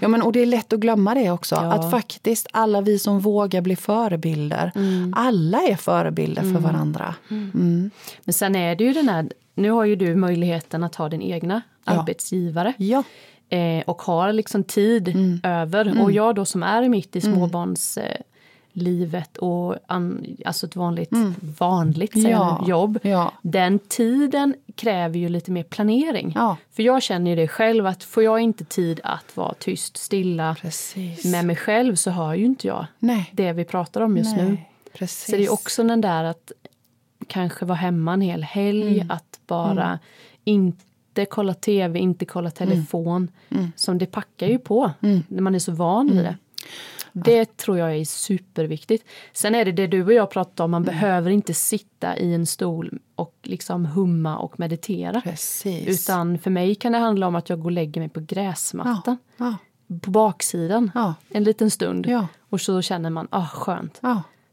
[0.00, 1.54] Ja, men, och det är lätt att glömma det också.
[1.54, 1.72] Ja.
[1.72, 4.72] Att faktiskt alla vi som vågar bli förebilder.
[4.74, 5.14] Mm.
[5.16, 6.54] Alla är förebilder mm.
[6.54, 7.14] för varandra.
[7.30, 7.50] Mm.
[7.54, 7.90] Mm.
[8.24, 11.22] Men sen är det ju den här, nu har ju du möjligheten att ha din
[11.22, 11.92] egna ja.
[11.92, 12.72] arbetsgivare.
[12.76, 13.02] Ja.
[13.48, 15.40] Eh, och har liksom tid mm.
[15.42, 16.02] över.
[16.02, 18.20] Och jag då som är mitt i småbarns eh,
[18.76, 21.34] livet och an, alltså ett vanligt, mm.
[21.58, 22.98] vanligt ja, jobb.
[23.02, 23.32] Ja.
[23.42, 26.32] Den tiden kräver ju lite mer planering.
[26.34, 26.56] Ja.
[26.72, 30.56] För jag känner ju det själv att får jag inte tid att vara tyst, stilla
[30.60, 31.24] Precis.
[31.24, 33.30] med mig själv så hör ju inte jag Nej.
[33.32, 34.44] det vi pratar om just Nej.
[34.44, 34.58] nu.
[34.92, 35.30] Precis.
[35.30, 36.52] Så det är också den där att
[37.28, 39.10] kanske vara hemma en hel helg, mm.
[39.10, 39.98] att bara mm.
[40.44, 43.16] inte kolla tv, inte kolla telefon.
[43.48, 43.60] Mm.
[43.62, 43.72] mm.
[43.76, 45.22] Som det packar ju på mm.
[45.28, 46.36] när man är så van vid det.
[47.16, 49.06] Det tror jag är superviktigt.
[49.32, 50.94] Sen är det det du och jag pratade om, man mm.
[50.94, 55.20] behöver inte sitta i en stol och liksom humma och meditera.
[55.20, 55.88] Precis.
[55.88, 59.18] Utan för mig kan det handla om att jag går och lägger mig på gräsmattan.
[59.36, 59.56] Ja.
[59.88, 59.96] Ja.
[60.00, 61.14] På baksidan ja.
[61.28, 62.06] en liten stund.
[62.50, 64.00] Och så känner man, ah skönt.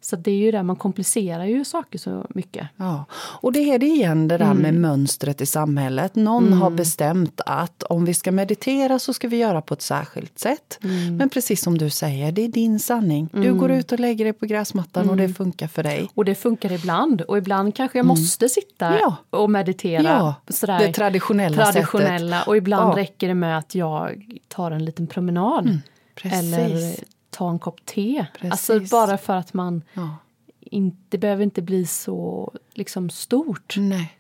[0.02, 2.68] Så det är ju där man komplicerar ju saker så mycket.
[2.78, 3.06] Ja.
[3.14, 4.58] Och det är det igen det där mm.
[4.58, 6.16] med mönstret i samhället.
[6.16, 6.62] Någon mm.
[6.62, 10.80] har bestämt att om vi ska meditera så ska vi göra på ett särskilt sätt.
[10.84, 11.18] Mm.
[11.18, 13.30] Men precis som du säger, det är din sanning.
[13.34, 13.58] Du mm.
[13.58, 15.36] går ut och lägger dig på gräsmattan och det mm.
[15.36, 16.10] funkar för dig.
[16.14, 18.20] Och det funkar ibland och ibland kanske jag mm.
[18.20, 19.16] måste sitta ja.
[19.30, 20.04] och meditera.
[20.04, 22.38] Ja, sådär, det traditionella, traditionella.
[22.38, 22.48] Sättet.
[22.48, 23.02] Och ibland ja.
[23.02, 25.80] räcker det med att jag tar en liten promenad.
[26.24, 26.96] Eller
[27.42, 28.26] ta en kopp te.
[28.42, 30.18] Alltså bara för att man ja.
[30.60, 33.76] inte behöver inte bli så liksom stort.
[33.78, 34.18] Nej.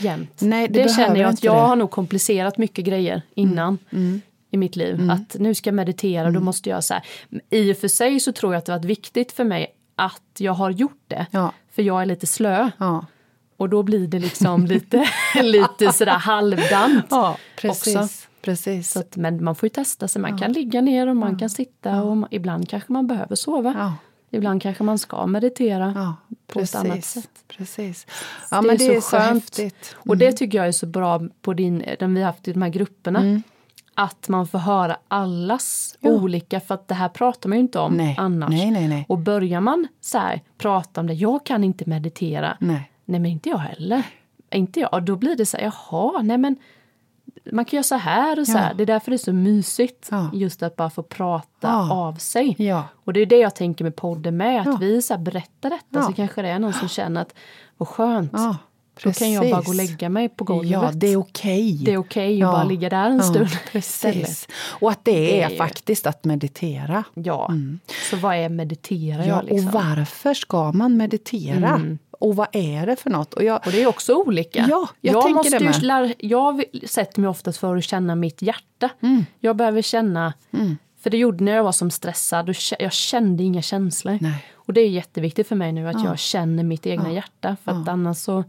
[0.00, 0.40] Jämt.
[0.40, 1.60] Nej, det, det känner jag att jag det.
[1.60, 3.78] har nog komplicerat mycket grejer innan.
[3.90, 4.04] Mm.
[4.04, 4.20] Mm.
[4.50, 4.94] i mitt liv.
[4.94, 5.10] Mm.
[5.10, 6.34] Att nu ska jag meditera, mm.
[6.34, 7.02] då måste jag så här.
[7.50, 10.52] I och för sig så tror jag att det varit viktigt för mig att jag
[10.52, 11.26] har gjort det.
[11.30, 11.52] Ja.
[11.70, 12.70] För jag är lite slö.
[12.78, 13.06] Ja.
[13.56, 15.08] Och då blir det liksom lite,
[15.42, 17.06] lite sådär halvdant.
[17.10, 17.96] Ja, precis.
[17.96, 18.08] Också.
[18.44, 18.90] Precis.
[18.90, 20.22] Så att, men man får ju testa sig.
[20.22, 20.38] Man ja.
[20.38, 21.38] kan ligga ner och man ja.
[21.38, 23.74] kan sitta och man, ibland kanske man behöver sova.
[23.78, 23.94] Ja.
[24.30, 26.14] Ibland kanske man ska meditera
[26.46, 26.74] på Precis.
[26.74, 27.30] ett annat sätt.
[27.48, 28.06] Precis.
[28.50, 29.34] Ja, det men det är så, skönt.
[29.34, 29.96] Häftigt.
[29.96, 30.10] Mm.
[30.10, 32.68] Och det tycker jag är så bra på din, den vi haft i de här
[32.68, 33.20] grupperna.
[33.20, 33.42] Mm.
[33.94, 37.92] Att man får höra allas olika, för att det här pratar man ju inte om
[37.94, 38.16] nej.
[38.18, 38.50] annars.
[38.50, 39.06] Nej, nej.
[39.08, 42.56] Och börjar man så här, prata om det, jag kan inte meditera.
[42.60, 44.02] Nej, nej men inte jag heller.
[44.50, 45.04] Inte jag.
[45.04, 46.56] Då blir det så här, jaha, nej men
[47.52, 48.74] man kan göra så här och så här.
[48.74, 50.08] Det är därför det är så mysigt.
[50.10, 50.30] Ja.
[50.32, 51.92] Just att bara få prata ja.
[51.92, 52.54] av sig.
[52.58, 52.84] Ja.
[53.04, 54.68] Och det är det jag tänker med podden med.
[54.68, 57.34] Att vi så berättar detta så kanske det är någon som känner att
[57.76, 58.32] vad skönt.
[59.02, 60.70] Då kan jag bara gå och lägga mig på golvet.
[60.70, 61.72] Ja, det är okej.
[61.72, 61.84] Okay.
[61.84, 63.48] Det är okej okay att bara ligga där en stund.
[63.72, 64.48] Precis.
[64.80, 67.04] Och att det, det är, är faktiskt att meditera.
[67.14, 67.80] Ja, mm.
[68.10, 69.26] så vad är meditera?
[69.26, 69.68] Ja, liksom?
[69.68, 71.68] och varför ska man meditera?
[71.68, 73.34] Mm och vad är det för något?
[73.34, 74.66] Och, jag, och det är också olika.
[74.68, 75.82] Ja, jag, jag måste det med.
[75.82, 78.90] Lära, jag sätter mig oftast för att känna mitt hjärta.
[79.00, 79.26] Mm.
[79.40, 80.76] Jag behöver känna, mm.
[81.00, 84.18] för det gjorde när jag var som stressad, jag kände inga känslor.
[84.20, 84.44] Nej.
[84.54, 86.04] Och det är jätteviktigt för mig nu att ja.
[86.04, 87.14] jag känner mitt egna ja.
[87.14, 87.84] hjärta, för ja.
[87.86, 88.44] annars så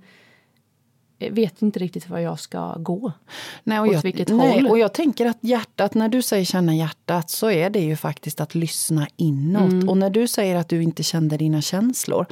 [1.19, 3.11] vet inte riktigt var jag ska gå.
[3.63, 4.67] Nej, och Åt jag, vilket nej, håll.
[4.67, 8.41] och jag tänker att hjärtat, när du säger känna hjärtat så är det ju faktiskt
[8.41, 9.71] att lyssna inåt.
[9.71, 9.89] Mm.
[9.89, 12.25] Och när du säger att du inte kände dina känslor,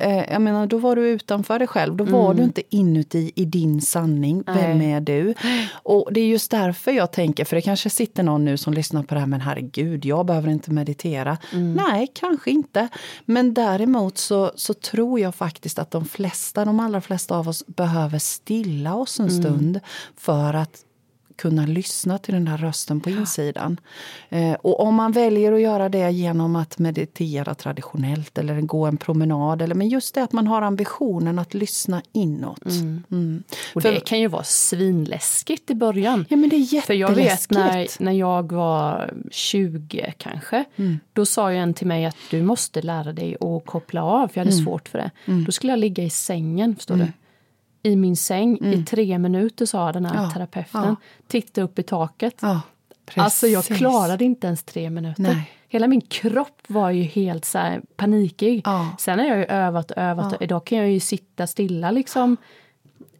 [0.00, 1.96] eh, jag menar då var du utanför dig själv.
[1.96, 4.42] Då var du inte inuti i din sanning.
[4.46, 4.78] Vem Mm.
[4.78, 4.92] Nej.
[4.92, 5.34] är du?
[5.72, 9.02] Och det är just därför jag tänker, för det kanske sitter någon nu som lyssnar
[9.02, 11.38] på det här, men herregud, jag behöver inte meditera.
[11.52, 11.72] Mm.
[11.72, 12.88] Nej, kanske inte.
[13.24, 17.66] Men däremot så, så tror jag faktiskt att de flesta, de allra flesta av oss
[17.66, 19.80] behöver stilla oss en stund
[20.16, 20.84] för att
[21.40, 23.80] kunna lyssna till den där rösten på insidan.
[24.28, 28.96] Eh, och om man väljer att göra det genom att meditera traditionellt eller gå en
[28.96, 32.64] promenad, eller, men just det att man har ambitionen att lyssna inåt.
[32.64, 33.42] Mm.
[33.74, 36.26] Och För- det kan ju vara svinläskigt i början.
[36.28, 40.64] Ja men det är För jag vet när, när jag var 20 kanske,
[41.12, 44.40] då sa ju en till mig att du måste lära dig att koppla av, för
[44.40, 45.10] jag hade svårt för det.
[45.46, 47.12] Då skulle jag ligga i sängen, förstår du.
[47.82, 50.82] I min säng i tre minuter sa den här Ja, terapeuten.
[50.84, 50.96] ja.
[51.26, 52.34] Titta upp i taket.
[52.42, 52.60] Ja,
[53.16, 55.22] Alltså jag klarade inte ens tre minuter.
[55.22, 55.50] Nej.
[55.68, 58.64] Hela min kropp var ju helt så här panikig.
[58.98, 60.32] Sen har jag ju övat och övat.
[60.36, 62.36] Och idag kan jag ju sitta stilla liksom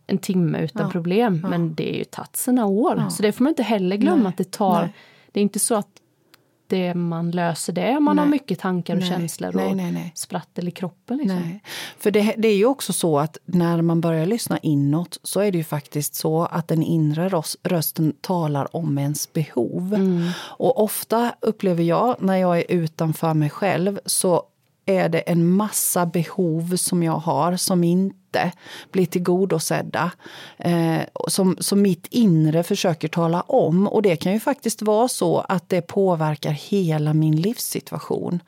[0.07, 1.47] en timme utan problem.
[1.51, 3.05] Men det är ju tagit sina år.
[3.11, 4.29] Så det får man inte heller glömma Nej.
[4.29, 4.81] att det tar.
[4.83, 4.93] Nej.
[5.33, 5.89] Det är inte så att
[6.71, 8.31] det man löser det om man har Nej.
[8.31, 9.09] mycket tankar och Nej.
[9.09, 11.17] känslor och nej, sprattel i kroppen.
[11.19, 11.61] Liksom.
[11.99, 15.53] För det, det är ju också så att när man börjar lyssna inåt så är
[15.53, 19.99] det ju faktiskt så att den inre rös- rösten talar om ens behov.
[20.39, 24.43] Och ofta upplever jag när jag är utanför mig själv så
[24.87, 27.85] är det en massa behov som jag har som
[28.31, 28.53] inte
[28.93, 30.11] blir tillgodosedda.
[30.59, 33.87] Eh, som, som mitt inre försöker tala om.
[33.89, 38.41] Och det kan ju faktiskt vara så att det påverkar hela min livssituation.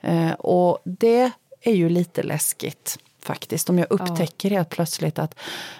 [0.00, 1.30] Eh, och det
[1.62, 3.70] är ju lite läskigt faktiskt.
[3.70, 5.34] Om jag upptäcker helt plötsligt att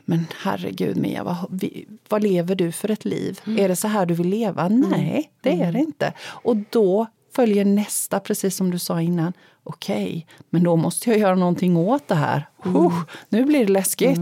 [0.05, 3.41] men herregud Mia, vad, vi- vad lever du för ett liv?
[3.59, 4.69] Är det så här du vill leva?
[4.69, 6.13] Nej, det är det inte.
[6.21, 9.33] Och då följer nästa, precis som du sa innan.
[9.71, 12.49] Okej, men då måste jag göra någonting åt det här.
[12.63, 14.19] Huh, nu blir det läskigt.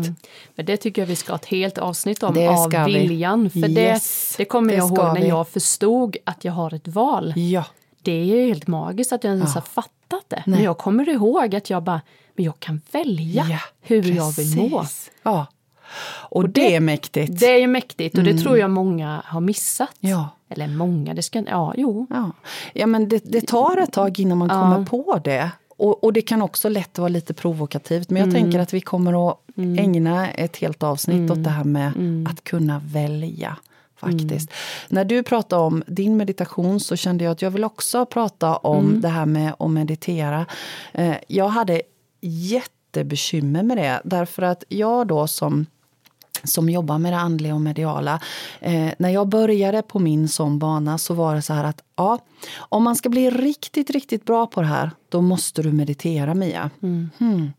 [0.55, 2.93] Men det tycker jag vi ska ha ett helt avsnitt om, Det av ska vi.
[2.99, 3.51] viljan.
[3.51, 5.29] För Yes, det, det kommer det jag ihåg när vi.
[5.29, 7.33] jag förstod att jag har ett val.
[7.37, 7.65] Ja,
[8.03, 10.43] Det är helt magiskt att jag ens har fattat det.
[10.47, 10.65] Men Nej.
[10.65, 12.01] jag kommer ihåg att jag bara,
[12.35, 14.81] men jag kan välja ja hur jag vill må.
[14.81, 15.11] precis.
[15.23, 15.47] Ja.
[16.29, 17.41] Och, det, är mäktigt.
[17.41, 19.91] Det är mäktigt och det tror jag många har missat.
[20.01, 20.29] Ja.
[20.49, 22.07] Eller många, det ska ja, jo.
[22.11, 22.31] Ja,
[22.75, 25.51] ja men det, det tar ett tag innan man kommer på det.
[25.79, 28.11] Och, och det kan också lätt vara lite provokativt.
[28.11, 31.93] Men jag tänker att vi kommer att ägna ett helt avsnitt åt det här med
[32.31, 33.57] att kunna välja.
[34.01, 34.51] Faktiskt.
[34.89, 39.01] När du pratade om din meditation så kände jag att jag vill också prata om
[39.01, 40.47] det här med att meditera.
[40.93, 41.83] Eh, Jag hade
[42.21, 44.01] jättebekymmer med det.
[44.05, 45.67] Därför att jag då som
[46.47, 48.21] som jobbar med det andliga och mediala.
[48.61, 52.19] Eh, när jag började på min sån bana så var det så här att ja,
[52.59, 56.71] om man ska bli riktigt, riktigt bra på det här, då måste du meditera Mia.
[56.81, 57.53] Hmm.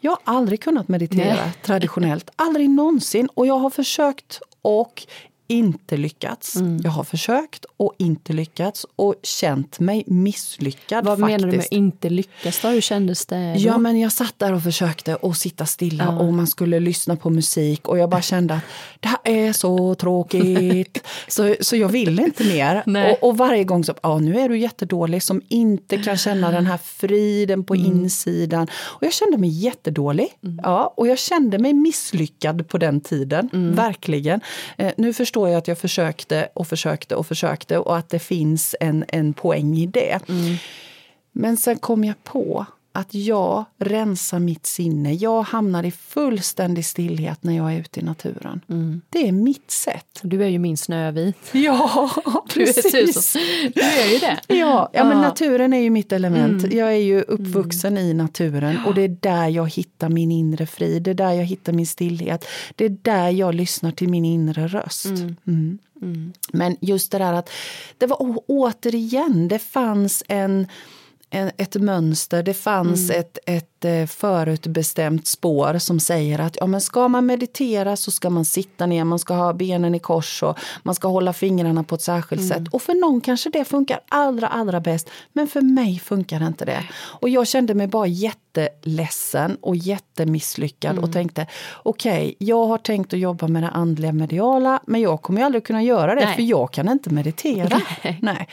[0.00, 1.52] Jag har aldrig kunnat meditera Nej.
[1.62, 3.28] traditionellt, aldrig någonsin.
[3.34, 5.06] Och jag har försökt och
[5.48, 6.56] inte lyckats.
[6.56, 6.80] Mm.
[6.84, 11.40] Jag har försökt och inte lyckats och känt mig misslyckad Vad faktiskt.
[11.40, 12.68] menar du med inte lyckas då?
[12.68, 13.60] Hur kändes det då?
[13.60, 17.30] Ja, men jag satt där och försökte att sitta stilla och man skulle lyssna på
[17.30, 18.62] musik och jag bara kände att
[19.00, 21.04] det här är så tråkigt.
[21.28, 22.82] så, så jag ville inte mer.
[23.12, 26.66] Och, och varje gång så, ja nu är du jättedålig som inte kan känna den
[26.66, 28.68] här friden på insidan.
[28.72, 30.28] Och jag kände mig jättedålig.
[30.62, 34.40] Ja, och jag kände mig misslyckad på den tiden, verkligen.
[34.76, 38.76] Eh, nu förstår jag att jag försökte och försökte och försökte och att det finns
[38.80, 40.20] en, en poäng i det.
[41.32, 45.12] Men sen kom jag på att jag rensar mitt sinne.
[45.14, 48.60] Jag hamnar i fullständig stillhet när jag är ute i naturen.
[49.10, 50.20] Det är mitt sätt.
[50.22, 51.36] Du är ju min Snövit.
[51.52, 52.10] Ja,
[52.54, 53.42] Du är, tusen.
[53.74, 54.54] du är ju det.
[54.54, 56.72] Ja, ja, men naturen är ju mitt element.
[56.72, 61.02] Jag är ju uppvuxen i naturen och det är där jag hittar min inre frid.
[61.02, 62.44] Det är där jag hittar min stillhet.
[62.74, 65.06] Det är där jag lyssnar till min inre röst.
[65.46, 65.78] Mm.
[66.52, 67.50] Men just det där att
[67.98, 70.66] det var återigen, det fanns en,
[71.30, 77.08] ett mönster, det fanns ett, ett eh, förutbestämt spår som säger att ja, men ska
[77.08, 80.94] man meditera så ska man sitta ner, man ska ha benen i kors och man
[80.94, 82.62] ska hålla fingrarna på ett särskilt sätt.
[82.70, 86.82] Och för någon kanske det funkar allra, allra bäst, men för mig funkar inte det.
[86.94, 91.46] Och jag kände mig bara jätteledsen och jättemisslyckad och tänkte
[91.82, 95.64] okej, jag har tänkt att jobba med det andliga mediala, men jag kommer ju aldrig
[95.64, 96.34] kunna göra det Nej.
[96.34, 97.80] för jag kan inte meditera.
[98.20, 98.48] Nej.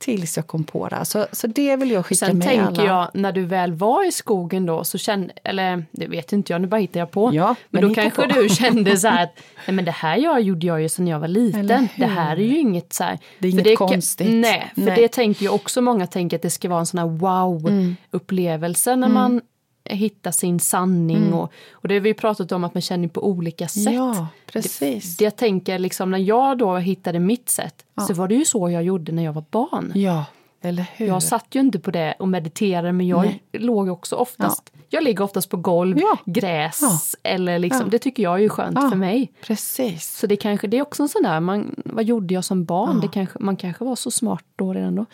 [0.00, 1.04] Tills jag kom på det.
[1.04, 2.84] Så, så det vill jag skicka Sen med tänker alla.
[2.84, 6.60] jag, när du väl var i skogen då, så kände, eller det vet inte jag,
[6.60, 7.30] nu bara hittar jag på.
[7.34, 8.40] Ja, men, men då kanske på.
[8.40, 9.34] du kände så här att,
[9.66, 11.88] nej men det här jag gjorde jag ju sedan jag var liten.
[11.96, 13.18] Det här är ju inget så här.
[13.38, 14.28] Det är inget kan- konstigt.
[14.30, 14.96] Nej, för Nej.
[14.96, 19.08] det tänker ju också många tänker att det ska vara en sån här wow-upplevelse när
[19.08, 19.40] man
[19.84, 21.32] hittar sin sanning.
[21.32, 23.94] Och, och det har vi pratat om att man känner på olika sätt.
[23.94, 25.16] Ja, precis.
[25.16, 28.70] Det jag tänker liksom när jag då hittade mitt sätt så var det ju så
[28.70, 29.92] jag gjorde när jag var barn.
[29.94, 30.24] Ja,
[30.62, 31.06] eller hur?
[31.06, 33.42] Jag satt ju inte på det och mediterade men jag Nej.
[33.52, 36.18] låg också oftast, jag ligger oftast på golv, Ja.
[36.26, 37.00] gräs Ja.
[37.30, 37.90] eller liksom, Ja.
[37.90, 39.32] det tycker jag är ju skönt för mig.
[39.42, 40.18] Precis.
[40.18, 43.00] Så det kanske, det är också en sån där, man, vad gjorde jag som barn?
[43.00, 45.06] Det kanske, man kanske var så smart då redan då.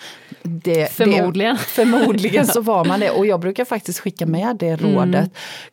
[0.43, 1.55] Det, Förmodligen.
[1.57, 3.11] Det, förmodligen så var man det.
[3.11, 4.95] Och jag brukar faktiskt skicka med det Mm.
[4.95, 5.31] rådet.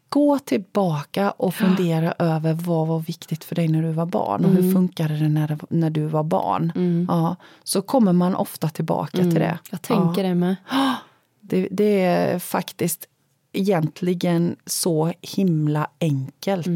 [0.09, 4.51] Gå tillbaka och fundera över vad var viktigt för dig när du var barn och
[4.51, 4.63] Mm.
[4.63, 6.71] hur funkade det när, när du var barn.
[7.09, 9.45] Ja, så kommer man ofta tillbaka till det.
[9.45, 9.57] Mm.
[9.71, 10.27] Jag tänker ja.
[10.29, 10.55] det med.
[11.41, 11.67] det.
[11.71, 13.05] Det är faktiskt
[13.53, 16.67] egentligen så himla enkelt.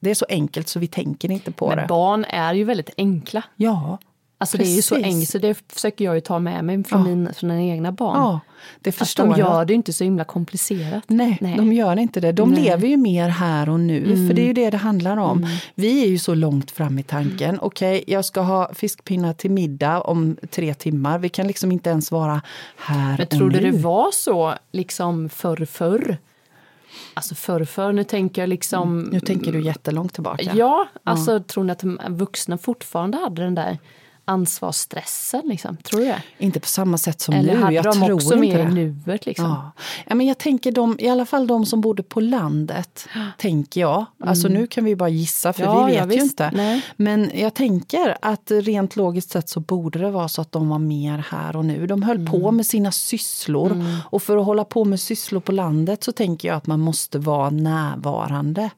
[0.00, 1.76] Det är så enkelt så vi tänker inte på Mm.
[1.76, 1.88] Men det.
[1.88, 3.42] barn är ju väldigt enkla.
[3.56, 3.98] Ja,
[4.42, 5.14] Alltså det är ju så Precis.
[5.14, 7.06] enkelt, så det försöker jag ju ta med mig från, Ja.
[7.06, 8.16] min, från mina egna barn.
[8.16, 8.40] ja
[8.80, 9.38] det Att förstår de jag.
[9.38, 11.04] gör det ju inte så himla komplicerat.
[11.06, 12.32] Nej, de gör inte det.
[12.32, 12.62] De Nej.
[12.62, 14.28] lever ju mer här och nu, Mm.
[14.28, 15.46] för det är ju det det handlar om.
[15.74, 17.58] Vi är ju så långt fram i tanken.
[17.60, 21.18] Okej, jag ska ha fiskpinnar till middag om tre timmar.
[21.18, 22.42] Vi kan liksom inte ens vara
[22.76, 23.70] här Men och tror du nu.
[23.70, 26.16] det var så liksom förr förr?
[27.14, 29.00] Alltså förr förr, nu tänker jag liksom...
[29.12, 30.52] Nu tänker du jättelångt tillbaka.
[30.54, 33.78] Ja, alltså tror ni att de vuxna fortfarande hade den där
[34.30, 35.42] ansvarsstressen?
[35.44, 35.76] Liksom?
[35.76, 36.22] Tror du det?
[36.38, 37.60] Inte på samma sätt som Eller nu.
[37.60, 38.70] hade jag de tror också mer det.
[38.70, 39.26] nuet?
[39.26, 39.44] Liksom?
[39.44, 39.70] Ja.
[40.06, 44.04] ja, men jag tänker de, i alla fall de som bodde på landet, tänker jag.
[44.24, 45.74] Alltså nu kan vi bara gissa för Mm.
[45.76, 46.32] Ja, vi ja, vet ju visst.
[46.32, 46.50] inte.
[46.54, 46.82] Nej.
[46.96, 50.78] Men jag tänker att rent logiskt sett så borde det vara så att de var
[50.78, 51.86] mer här och nu.
[51.86, 52.32] De höll Mm.
[52.32, 56.48] på med sina sysslor och för att hålla på med sysslor på landet så tänker
[56.48, 58.70] jag att man måste vara närvarande.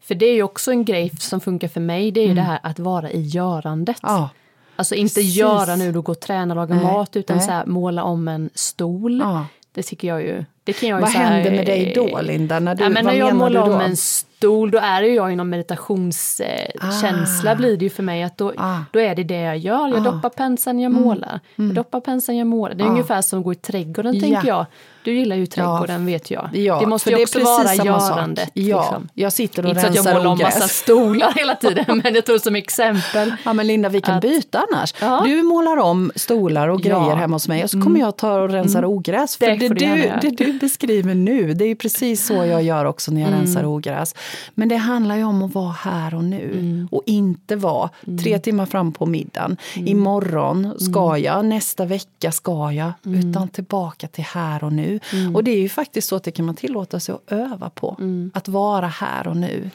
[0.00, 2.40] För det är ju också en grej som funkar för mig, det är ju det
[2.42, 4.02] här att vara i görandet.
[4.02, 4.14] Mm.
[4.14, 4.28] Ja,
[4.76, 5.36] Alltså inte Precis.
[5.36, 7.46] göra nu, då gå och träna, laga Nej, mat, utan nej.
[7.46, 9.20] så här, måla om en stol.
[9.24, 9.46] ja.
[9.72, 10.44] Det tycker jag ju.
[10.64, 12.60] Det kan jag ju Vad här, händer med dig då Linda?
[12.60, 15.32] När du, ja, men när jag målar om en stol, då är det ju jag
[15.32, 17.54] inom meditationskänsla Ah.
[17.54, 18.22] blir det ju för mig.
[18.22, 18.78] att Då, Ah.
[18.92, 19.88] då är det det jag gör.
[19.88, 20.10] Jag Ah.
[20.10, 21.40] doppar penseln, jag målar.
[21.56, 22.74] Jag doppar penseln, jag målar.
[22.74, 22.90] Det är Ah.
[22.90, 24.20] ungefär som att gå i trädgården, Ja.
[24.20, 24.66] tänker jag.
[25.06, 26.48] Du gillar ju trädgården, vet jag.
[26.52, 28.50] Ja, det måste ju också vara görandet.
[28.54, 29.08] Ja, liksom.
[29.14, 30.54] jag sitter och Inte så att jag rensar målar om ogräs.
[30.54, 33.34] massa stolar hela tiden, men jag tror som exempel.
[33.44, 34.94] Ja men Linda vi kan Att- byta annars.
[35.00, 35.22] Ja.
[35.26, 37.06] Du målar om stolar och grejer Ja.
[37.06, 37.18] Mm.
[37.18, 39.36] hemma hos mig och så kommer jag ta och rensa ogräs.
[39.36, 42.84] För Det det, du det du beskriver nu, det är ju precis så jag gör
[42.84, 43.40] också när jag Mm.
[43.40, 44.14] rensar ogräs.
[44.54, 46.88] Men det handlar ju om att vara här och nu Mm.
[46.90, 47.90] och inte vara
[48.22, 49.56] tre timmar fram på middagen.
[49.74, 51.22] Imorgon ska Mm.
[51.22, 52.92] jag, nästa vecka ska jag.
[53.02, 54.95] Utan tillbaka till här och nu.
[55.12, 55.36] Mm.
[55.36, 57.96] Och det är ju faktiskt så att det kan man tillåta sig att öva på.
[57.98, 58.30] Mm.
[58.34, 59.70] Att vara här och nu.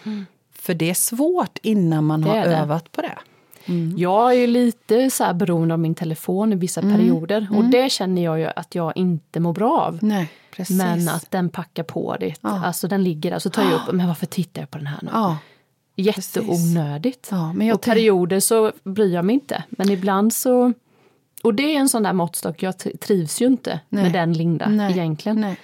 [0.54, 3.18] För det är svårt innan man Det har övat på det.
[3.98, 6.98] Jag är ju lite så här beroende av min telefon i vissa Mm.
[6.98, 7.48] perioder.
[7.56, 10.00] Och det känner jag ju att jag inte mår bra av.
[10.02, 10.78] Nej, precis.
[10.78, 12.34] Men att den packar på det.
[12.42, 12.66] Ja.
[12.66, 15.00] Alltså den ligger där, så tar jag upp, men varför tittar jag på den här
[15.02, 15.10] nu?
[15.14, 15.38] Ja,
[15.96, 17.28] Jätteonödigt.
[17.32, 19.64] Ja, och perioder så bryr jag mig inte.
[19.70, 20.74] Men ibland så...
[21.43, 24.04] Och det är en sån där måttstock, jag trivs ju inte Nej.
[24.04, 25.41] med den Linda nej, egentligen.
[25.41, 25.56] Nej.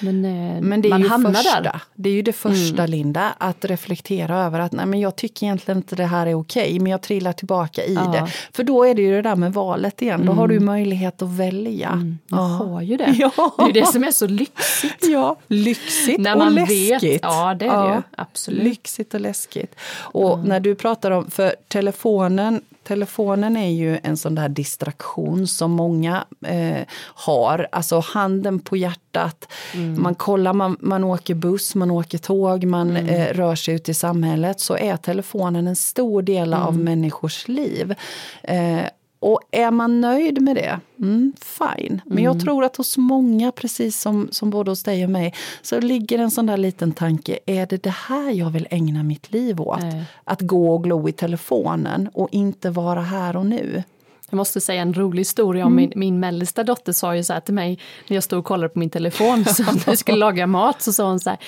[0.00, 1.70] Men, eh, Men det är man ju hamnar första, där.
[1.70, 1.80] Mm.
[1.94, 5.78] det är ju det första Linda, att reflektera över att nej men jag tycker egentligen
[5.78, 8.00] inte det här är okej, men jag trillar tillbaka i Ja.
[8.00, 8.12] Mm.
[8.12, 8.30] det.
[8.52, 11.28] För då är det ju det där med valet igen, då har du möjlighet att
[11.28, 12.16] välja.
[12.28, 12.42] Jag Ja.
[12.42, 13.14] har ju det.
[13.18, 13.54] Ja.
[13.58, 14.96] Det är det som är så lyxigt.
[15.08, 17.02] Ja, lyxigt När och man läskigt.
[17.02, 17.20] vet.
[17.22, 18.02] Ja, det är det ju.
[18.16, 18.62] Absolut.
[18.64, 19.74] Lyxigt och läskigt.
[19.94, 25.70] Och när du pratar om, för telefonen, telefonen är ju en sån där distraktion som
[25.70, 27.68] många eh, har.
[27.72, 29.48] Alltså handen på hjärtat.
[29.74, 30.02] Mm.
[30.02, 33.08] Man kollar, man, man åker buss, man åker tåg, man Mm.
[33.08, 34.60] eh, rör sig ut i samhället.
[34.60, 36.84] Så är telefonen en stor del av Mm.
[36.84, 37.94] människors liv.
[38.42, 38.80] Eh,
[39.22, 42.00] och är man nöjd med det, mm, fine.
[42.04, 42.24] Men Mm.
[42.24, 46.18] jag tror att hos många, precis som, som både hos dig och mig, så ligger
[46.18, 49.80] en sån där liten tanke, är det det här jag vill ägna mitt liv åt?
[49.80, 50.04] Nej.
[50.24, 53.82] Att gå och glo i telefonen och inte vara här och nu.
[54.30, 57.40] Jag måste säga en rolig historia om min, min mellersta dotter sa ju så här
[57.40, 60.46] till mig när jag stod och kollade på min telefon så när jag skulle laga
[60.46, 61.38] mat så sa hon så här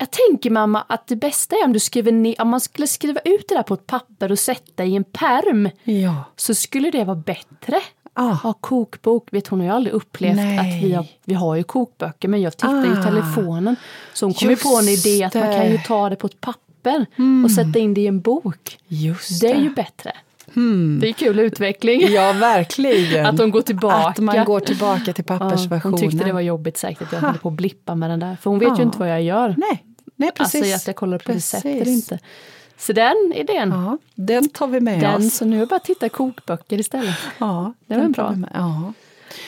[0.00, 3.20] Jag tänker mamma att det bästa är om du skriver ner, om man skulle skriva
[3.24, 6.24] ut det där på ett papper och sätta i en perm Ja.
[6.36, 7.80] så skulle det vara bättre.
[8.14, 8.36] Ah.
[8.44, 10.58] Ja, kokbok, vet hon har ju aldrig upplevt Nej.
[10.58, 13.02] att vi har, vi har ju kokböcker men jag tittar ju i Ah.
[13.02, 13.76] telefonen.
[14.12, 15.84] Så hon kom ju på en idé att man kan ju det.
[15.86, 17.06] ta det på ett papper
[17.44, 18.78] och sätta in det i en bok.
[18.88, 20.12] Just Det är ju bättre.
[20.54, 20.98] hmm.
[21.00, 22.00] Det är kul utveckling.
[22.08, 23.26] Ja, verkligen.
[23.30, 23.96] att de går tillbaka.
[24.08, 25.80] Att man går tillbaka till pappersversionen.
[25.98, 28.20] Ja, hon tyckte det var jobbigt säkert att jag höll på att blippa med den
[28.20, 28.36] där.
[28.40, 28.76] För hon vet ja.
[28.76, 29.54] ju inte vad jag gör.
[29.58, 29.84] Nej,
[30.20, 30.62] Nej precis.
[30.62, 32.18] Alltså att jag kollar på recept eller inte.
[32.78, 33.70] Så den idén.
[33.70, 35.34] Ja, den tar vi med den, oss.
[35.34, 37.16] Så nu är det bara att titta kokböcker istället.
[37.38, 38.36] Ja, det var bra.
[38.54, 38.92] Ja.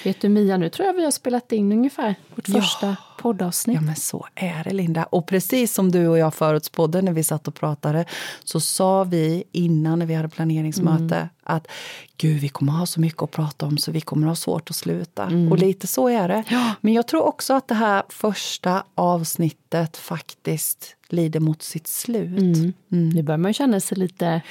[0.04, 2.61] Vet du Mia, nu tror jag vi har spelat in ungefär vårt ja.
[2.61, 3.74] första poddavsnitt.
[3.74, 5.04] Ja men så är det Linda.
[5.04, 8.04] Och precis som du och jag förutspådde när vi satt och pratade
[8.44, 11.28] så sa vi innan när vi hade planeringsmöte mm.
[11.42, 11.66] Att
[12.16, 14.76] gud vi kommer ha så mycket att prata om så vi kommer ha svårt att
[14.76, 15.22] sluta.
[15.22, 15.52] Mm.
[15.52, 16.44] Och lite så är det.
[16.48, 16.74] Ja.
[16.81, 22.38] Men jag tror också att det här första avsnittet faktiskt lider mot sitt slut.
[22.38, 22.72] Mm.
[22.92, 23.09] Mm.
[23.09, 24.42] Nu börjar man känna sig lite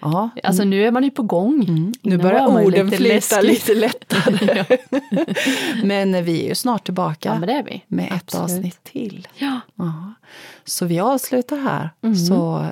[0.00, 0.30] Ja.
[0.42, 1.64] Alltså nu är man ju på gång.
[1.68, 1.92] Mm.
[2.02, 4.64] Nu börjar orden flyta lite lättare.
[5.84, 7.84] men vi är ju snart tillbaka ja, men det är vi.
[7.88, 8.50] med Absolut.
[8.50, 9.28] ett avsnitt till.
[9.34, 9.60] Ja.
[9.74, 10.14] ja.
[10.64, 11.90] Så vi avslutar här.
[12.02, 12.16] Mm.
[12.16, 12.66] Så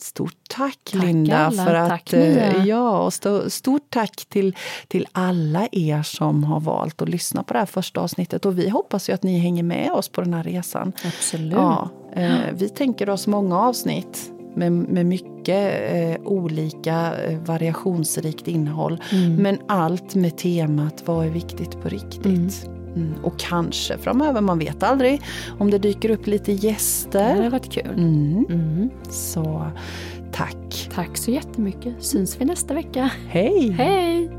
[0.00, 1.36] Stort tack, tack Linda.
[1.36, 1.64] Alla.
[1.64, 2.64] För att, tack Mia.
[2.64, 4.56] Ja, och st stort tack till,
[4.88, 8.46] till alla er som har valt att lyssna på det här första avsnittet.
[8.46, 10.92] Och vi hoppas ju att ni hänger med oss på den här resan.
[11.04, 11.52] Absolut.
[11.52, 19.02] Ja, eh, vi tänker oss många avsnitt med, med mycket eh, olika eh, variationsrikt innehåll.
[19.12, 19.34] Mm.
[19.34, 22.26] Men allt med temat vad är viktigt på riktigt.
[22.64, 22.77] Mm.
[22.96, 23.14] Mm.
[23.22, 25.22] Och kanske framöver, man vet aldrig,
[25.58, 27.28] om det dyker upp lite gäster.
[27.28, 27.92] Det hade varit kul.
[27.96, 28.46] Mm.
[28.50, 28.90] Mm.
[29.10, 29.66] Så
[30.32, 30.88] tack.
[30.94, 32.04] Tack så jättemycket.
[32.04, 33.10] Syns vi nästa vecka.
[33.28, 33.70] Hej!
[33.70, 34.30] Hej!